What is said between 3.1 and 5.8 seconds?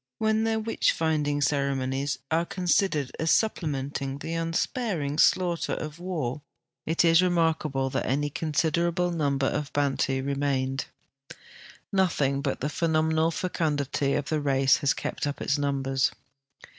as supple menting the unsiiaring slaughter